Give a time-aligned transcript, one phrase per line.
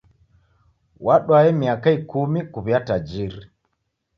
[1.05, 3.41] Wadwae miaka ikumi kuw'uya tajiri.